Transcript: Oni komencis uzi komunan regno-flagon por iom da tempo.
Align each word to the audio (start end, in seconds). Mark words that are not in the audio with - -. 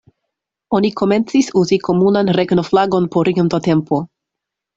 Oni 0.77 0.89
komencis 1.01 1.49
uzi 1.61 1.77
komunan 1.89 2.33
regno-flagon 2.39 3.07
por 3.17 3.31
iom 3.35 3.53
da 3.57 3.61
tempo. 3.71 4.03